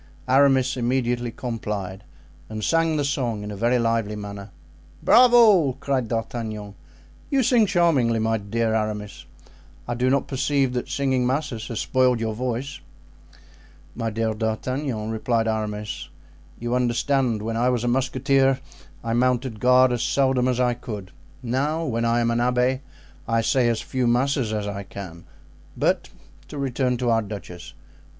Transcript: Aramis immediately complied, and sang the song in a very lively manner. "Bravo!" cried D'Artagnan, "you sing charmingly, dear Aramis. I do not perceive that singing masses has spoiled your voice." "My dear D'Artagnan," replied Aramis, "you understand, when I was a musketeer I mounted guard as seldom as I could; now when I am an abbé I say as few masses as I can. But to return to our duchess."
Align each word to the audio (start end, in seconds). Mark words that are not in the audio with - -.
Aramis 0.27 0.77
immediately 0.77 1.29
complied, 1.29 2.03
and 2.49 2.63
sang 2.63 2.97
the 2.97 3.03
song 3.05 3.43
in 3.43 3.51
a 3.51 3.55
very 3.55 3.77
lively 3.77 4.15
manner. 4.15 4.49
"Bravo!" 5.03 5.73
cried 5.73 6.07
D'Artagnan, 6.07 6.73
"you 7.29 7.43
sing 7.43 7.67
charmingly, 7.67 8.17
dear 8.49 8.73
Aramis. 8.73 9.25
I 9.87 9.93
do 9.93 10.09
not 10.09 10.27
perceive 10.27 10.73
that 10.73 10.89
singing 10.89 11.27
masses 11.27 11.67
has 11.67 11.79
spoiled 11.79 12.19
your 12.19 12.33
voice." 12.33 12.79
"My 13.93 14.09
dear 14.09 14.33
D'Artagnan," 14.33 15.11
replied 15.11 15.47
Aramis, 15.47 16.09
"you 16.57 16.73
understand, 16.73 17.43
when 17.43 17.55
I 17.55 17.69
was 17.69 17.83
a 17.83 17.87
musketeer 17.87 18.59
I 19.03 19.13
mounted 19.13 19.59
guard 19.59 19.91
as 19.91 20.01
seldom 20.01 20.47
as 20.47 20.59
I 20.59 20.73
could; 20.73 21.11
now 21.43 21.85
when 21.85 22.05
I 22.05 22.21
am 22.21 22.31
an 22.31 22.39
abbé 22.39 22.79
I 23.27 23.41
say 23.41 23.67
as 23.69 23.81
few 23.81 24.07
masses 24.07 24.51
as 24.51 24.65
I 24.65 24.81
can. 24.81 25.25
But 25.77 26.09
to 26.47 26.57
return 26.57 26.97
to 26.97 27.11
our 27.11 27.21
duchess." 27.21 27.75